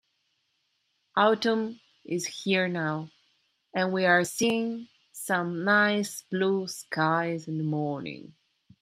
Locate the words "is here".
2.05-2.67